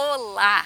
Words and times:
Olá! 0.00 0.64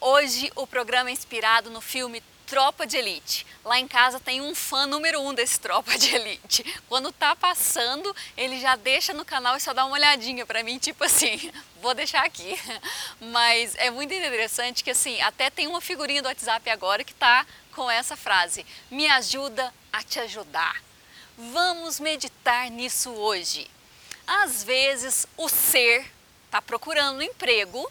Hoje 0.00 0.50
o 0.56 0.66
programa 0.66 1.08
é 1.08 1.12
inspirado 1.12 1.70
no 1.70 1.80
filme 1.80 2.20
Tropa 2.48 2.84
de 2.84 2.96
Elite. 2.96 3.46
Lá 3.64 3.78
em 3.78 3.86
casa 3.86 4.18
tem 4.18 4.40
um 4.40 4.56
fã 4.56 4.88
número 4.88 5.20
um 5.20 5.32
desse 5.32 5.54
Tropa 5.62 5.96
de 5.96 6.12
Elite. 6.12 6.64
Quando 6.88 7.12
tá 7.12 7.36
passando, 7.36 8.12
ele 8.36 8.58
já 8.58 8.74
deixa 8.74 9.14
no 9.14 9.24
canal 9.24 9.56
e 9.56 9.60
só 9.60 9.72
dá 9.72 9.84
uma 9.84 9.94
olhadinha 9.94 10.44
para 10.44 10.64
mim, 10.64 10.78
tipo 10.78 11.04
assim, 11.04 11.52
vou 11.80 11.94
deixar 11.94 12.24
aqui. 12.24 12.58
Mas 13.30 13.76
é 13.76 13.88
muito 13.88 14.12
interessante 14.12 14.82
que 14.82 14.90
assim, 14.90 15.20
até 15.20 15.48
tem 15.48 15.68
uma 15.68 15.80
figurinha 15.80 16.20
do 16.20 16.26
WhatsApp 16.26 16.68
agora 16.70 17.04
que 17.04 17.14
tá 17.14 17.46
com 17.70 17.88
essa 17.88 18.16
frase: 18.16 18.66
"Me 18.90 19.06
ajuda 19.06 19.72
a 19.92 20.02
te 20.02 20.18
ajudar". 20.18 20.82
Vamos 21.38 22.00
meditar 22.00 22.68
nisso 22.68 23.12
hoje. 23.12 23.70
Às 24.26 24.64
vezes 24.64 25.24
o 25.36 25.48
ser 25.48 26.04
está 26.46 26.60
procurando 26.60 27.18
um 27.18 27.22
emprego 27.22 27.88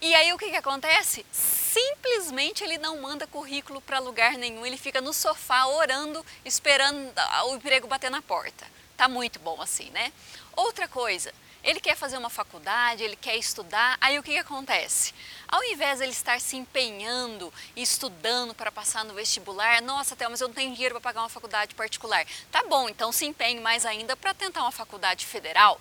e 0.00 0.14
aí 0.14 0.32
o 0.32 0.38
que, 0.38 0.50
que 0.50 0.56
acontece? 0.56 1.26
Simplesmente 1.30 2.64
ele 2.64 2.78
não 2.78 3.00
manda 3.00 3.26
currículo 3.26 3.80
para 3.80 3.98
lugar 3.98 4.32
nenhum, 4.32 4.64
ele 4.64 4.76
fica 4.76 5.00
no 5.00 5.12
sofá 5.12 5.66
orando, 5.66 6.24
esperando 6.44 7.12
o 7.46 7.54
emprego 7.54 7.86
bater 7.86 8.10
na 8.10 8.22
porta. 8.22 8.66
Tá 8.96 9.08
muito 9.08 9.38
bom 9.38 9.60
assim, 9.60 9.90
né? 9.90 10.12
Outra 10.56 10.88
coisa, 10.88 11.32
ele 11.62 11.80
quer 11.80 11.96
fazer 11.96 12.16
uma 12.16 12.30
faculdade, 12.30 13.02
ele 13.02 13.16
quer 13.16 13.36
estudar, 13.36 13.98
aí 14.00 14.18
o 14.18 14.22
que, 14.22 14.32
que 14.32 14.38
acontece? 14.38 15.12
Ao 15.46 15.62
invés 15.64 15.98
de 15.98 16.04
ele 16.04 16.12
estar 16.12 16.40
se 16.40 16.56
empenhando 16.56 17.52
e 17.76 17.82
estudando 17.82 18.54
para 18.54 18.72
passar 18.72 19.04
no 19.04 19.12
vestibular, 19.12 19.82
nossa, 19.82 20.16
Théo, 20.16 20.30
mas 20.30 20.40
eu 20.40 20.48
não 20.48 20.54
tenho 20.54 20.72
dinheiro 20.72 20.94
para 20.94 21.02
pagar 21.02 21.20
uma 21.20 21.28
faculdade 21.28 21.74
particular. 21.74 22.26
Tá 22.50 22.64
bom, 22.64 22.88
então 22.88 23.12
se 23.12 23.26
empenhe 23.26 23.60
mais 23.60 23.84
ainda 23.84 24.16
para 24.16 24.32
tentar 24.32 24.62
uma 24.62 24.72
faculdade 24.72 25.26
federal 25.26 25.80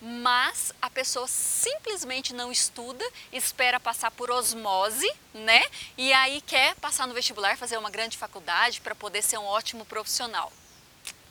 mas 0.00 0.72
a 0.80 0.88
pessoa 0.88 1.26
simplesmente 1.26 2.32
não 2.32 2.52
estuda, 2.52 3.04
espera 3.32 3.80
passar 3.80 4.10
por 4.10 4.30
osmose, 4.30 5.10
né? 5.34 5.64
E 5.96 6.12
aí 6.12 6.40
quer 6.40 6.74
passar 6.76 7.06
no 7.06 7.14
vestibular, 7.14 7.56
fazer 7.56 7.76
uma 7.76 7.90
grande 7.90 8.16
faculdade 8.16 8.80
para 8.80 8.94
poder 8.94 9.22
ser 9.22 9.38
um 9.38 9.44
ótimo 9.44 9.84
profissional. 9.84 10.52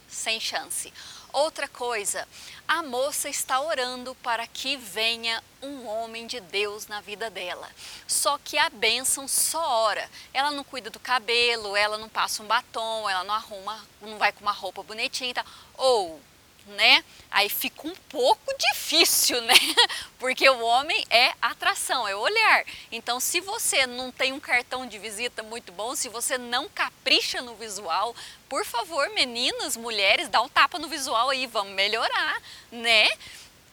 Sem 0.07 0.39
chance. 0.39 0.93
Outra 1.33 1.67
coisa, 1.67 2.27
a 2.67 2.81
moça 2.81 3.29
está 3.29 3.59
orando 3.59 4.15
para 4.15 4.47
que 4.47 4.77
venha 4.77 5.43
um 5.61 5.85
homem 5.85 6.25
de 6.25 6.39
Deus 6.39 6.87
na 6.87 7.01
vida 7.01 7.29
dela. 7.29 7.69
Só 8.07 8.37
que 8.37 8.57
a 8.57 8.69
bênção 8.69 9.27
só 9.27 9.83
ora. 9.83 10.09
Ela 10.33 10.51
não 10.51 10.63
cuida 10.63 10.89
do 10.89 10.99
cabelo, 10.99 11.75
ela 11.75 11.97
não 11.97 12.07
passa 12.07 12.41
um 12.41 12.47
batom, 12.47 13.09
ela 13.09 13.23
não 13.23 13.35
arruma, 13.35 13.85
não 14.01 14.17
vai 14.17 14.31
com 14.31 14.41
uma 14.41 14.51
roupa 14.51 14.81
bonitinha 14.81 15.33
tal. 15.33 15.45
Ou 15.75 16.19
né? 16.67 17.03
Aí 17.29 17.49
fica 17.49 17.87
um 17.87 17.95
pouco 18.09 18.53
difícil, 18.57 19.41
né? 19.41 19.53
Porque 20.19 20.47
o 20.49 20.63
homem 20.63 21.05
é 21.09 21.33
atração, 21.41 22.07
é 22.07 22.15
olhar. 22.15 22.65
Então, 22.91 23.19
se 23.19 23.39
você 23.39 23.85
não 23.85 24.11
tem 24.11 24.33
um 24.33 24.39
cartão 24.39 24.85
de 24.85 24.97
visita 24.97 25.43
muito 25.43 25.71
bom, 25.71 25.95
se 25.95 26.09
você 26.09 26.37
não 26.37 26.67
capricha 26.69 27.41
no 27.41 27.55
visual, 27.55 28.15
por 28.49 28.65
favor, 28.65 29.09
meninas, 29.09 29.75
mulheres, 29.77 30.29
dá 30.29 30.41
um 30.41 30.49
tapa 30.49 30.79
no 30.79 30.87
visual 30.87 31.29
aí, 31.29 31.47
vamos 31.47 31.73
melhorar, 31.73 32.41
né? 32.71 33.07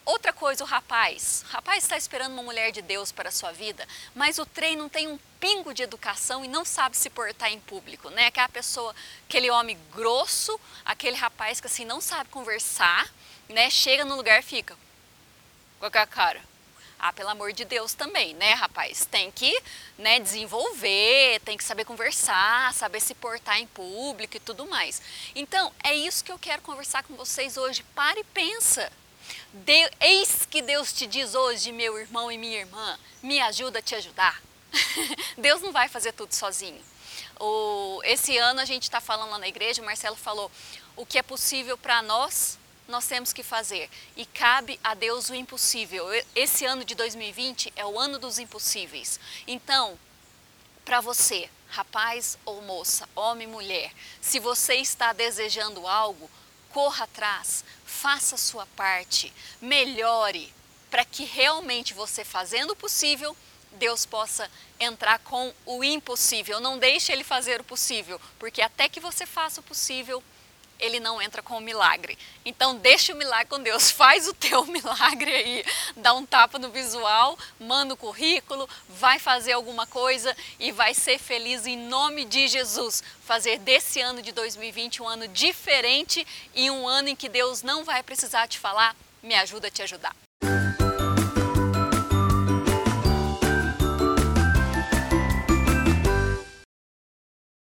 Outra 0.05 0.35
coisa, 0.35 0.63
o 0.63 0.67
rapaz. 0.67 1.45
O 1.49 1.53
rapaz 1.53 1.83
está 1.83 1.97
esperando 1.97 2.33
uma 2.33 2.43
mulher 2.43 2.71
de 2.73 2.83
Deus 2.83 3.11
para 3.11 3.31
a 3.31 3.33
sua 3.33 3.53
vida, 3.53 3.89
mas 4.15 4.39
o 4.39 4.45
trem 4.45 4.77
não 4.77 4.89
tem 4.89 5.09
um 5.09 5.19
pingo 5.41 5.73
de 5.73 5.83
educação 5.83 6.45
e 6.45 6.49
não 6.49 6.65
sabe 6.65 6.97
se 6.97 7.09
portar 7.09 7.51
em 7.51 7.61
público, 7.61 8.11
né? 8.11 8.27
Aquela 8.27 8.49
pessoa, 8.49 8.95
aquele 9.27 9.51
homem 9.51 9.79
grosso, 9.95 10.61
aquele 10.85 11.17
rapaz 11.17 11.59
que 11.59 11.67
assim 11.67 11.87
não 11.87 12.03
sabe 12.03 12.29
conversar, 12.29 13.11
né? 13.49 13.71
Chega 13.71 14.05
no 14.05 14.15
lugar 14.15 14.43
fica 14.43 14.77
com 15.81 15.87
a 15.87 16.07
cara. 16.07 16.41
Ah, 16.99 17.13
pelo 17.13 17.29
amor 17.29 17.53
de 17.53 17.65
Deus 17.65 17.93
também, 17.93 18.33
né, 18.35 18.55
rapaz? 18.55 19.05
Tem 19.05 19.31
que 19.31 19.61
né, 19.99 20.19
desenvolver, 20.21 21.41
tem 21.45 21.57
que 21.57 21.65
saber 21.65 21.85
conversar, 21.85 22.73
saber 22.73 23.01
se 23.01 23.15
portar 23.15 23.59
em 23.59 23.67
público 23.67 24.37
e 24.37 24.41
tudo 24.41 24.67
mais. 24.67 25.03
Então, 25.35 25.71
é 25.83 25.95
isso 25.95 26.25
que 26.25 26.33
eu 26.33 26.39
quero 26.39 26.63
conversar 26.63 27.03
com 27.03 27.15
vocês 27.15 27.59
hoje. 27.59 27.83
Pare 27.95 28.21
e 28.21 28.25
pensa. 28.25 28.91
Eis 30.01 30.45
que 30.51 30.61
Deus 30.61 30.93
te 30.93 31.07
diz 31.07 31.35
hoje, 31.35 31.71
meu 31.71 31.97
irmão 31.97 32.31
e 32.31 32.37
minha 32.37 32.59
irmã, 32.59 32.99
me 33.23 33.41
ajuda 33.41 33.79
a 33.79 33.83
te 33.83 33.95
ajudar. 33.95 34.43
Deus 35.39 35.63
não 35.63 35.71
vai 35.71 35.89
fazer 35.89 36.13
tudo 36.13 36.35
sozinho. 36.35 36.83
O, 37.39 38.01
esse 38.05 38.37
ano 38.37 38.61
a 38.61 38.65
gente 38.65 38.83
está 38.83 39.01
falando 39.01 39.31
lá 39.31 39.39
na 39.39 39.47
igreja, 39.47 39.81
o 39.81 39.85
Marcelo 39.85 40.17
falou, 40.17 40.51
o 40.97 41.07
que 41.07 41.19
é 41.19 41.23
possível 41.23 41.79
para 41.79 42.03
nós, 42.03 42.59
nós 42.89 43.07
temos 43.07 43.33
que 43.33 43.45
fazer. 43.45 43.89
E 44.17 44.27
cabe 44.27 44.79
a 44.83 44.93
Deus 44.95 45.31
o 45.31 45.35
impossível. 45.37 46.05
Esse 46.35 46.65
ano 46.65 46.85
de 46.85 46.97
2020 46.97 47.73
é 47.77 47.87
o 47.87 47.99
ano 47.99 48.19
dos 48.19 48.41
impossíveis. 48.41 49.21
Então, 49.47 49.97
para 50.85 51.01
você, 51.01 51.49
rapaz 51.71 52.37
ou 52.45 52.61
moça, 52.63 53.09
homem, 53.15 53.47
mulher, 53.47 53.93
se 54.21 54.41
você 54.41 54.75
está 54.75 55.13
desejando 55.13 55.87
algo, 55.87 56.29
corra 56.75 57.05
atrás, 57.05 57.65
faça 57.87 58.35
a 58.35 58.39
sua 58.39 58.67
parte, 58.75 59.33
melhore, 59.61 60.53
para 60.91 61.05
que 61.05 61.25
realmente 61.25 61.95
você 61.95 62.25
fazendo 62.25 62.73
o 62.73 62.77
possível, 62.77 63.37
Deus 63.71 64.05
possa 64.05 64.51
entrar 64.79 65.21
com 65.21 65.55
o 65.65 65.85
impossível. 65.85 66.59
Não 66.59 66.77
deixe 66.77 67.13
Ele 67.13 67.23
fazer 67.23 67.61
o 67.61 67.65
possível, 67.65 68.21
porque 68.41 68.61
até 68.61 68.89
que 68.89 68.99
você 68.99 69.25
faça 69.25 69.61
o 69.61 69.65
possível, 69.65 70.23
ele 70.79 71.01
não 71.01 71.21
entra 71.21 71.43
com 71.43 71.57
o 71.57 71.61
milagre. 71.61 72.19
Então 72.45 72.77
deixa 72.77 73.13
o 73.13 73.17
milagre 73.17 73.47
com 73.47 73.63
Deus, 73.63 73.91
faz 73.93 74.29
o 74.29 74.35
teu 74.35 74.65
milagre 74.67 75.31
aí, 75.31 75.65
dá 75.97 76.13
um 76.15 76.25
tapa 76.25 76.59
no 76.59 76.71
visual, 76.71 77.39
manda 77.59 77.95
o 77.95 77.97
currículo, 77.97 78.69
vai 78.89 79.19
fazer 79.19 79.53
alguma 79.53 79.87
coisa 79.87 80.37
e 80.59 80.73
vai 80.73 80.95
ser 80.95 81.19
feliz 81.19 81.67
em 81.67 81.77
nome 81.77 82.25
de 82.25 82.49
Jesus. 82.49 83.03
Fazer 83.25 83.59
desse 83.59 84.01
ano 84.01 84.23
de 84.23 84.33
2020 84.33 85.03
um 85.03 85.09
ano 85.09 85.29
diferente 85.29 86.27
e 86.55 86.71
um 86.71 86.87
ano 86.87 87.09
em 87.09 87.17
que 87.17 87.29
Deus 87.29 87.63
não 87.63 87.85
vai 87.85 88.03
precisar 88.03 88.47
te 88.47 88.59
falar, 88.59 88.95
me 89.23 89.35
ajuda 89.35 89.69
a 89.69 89.71
te 89.71 89.83
ajudar. 89.83 90.24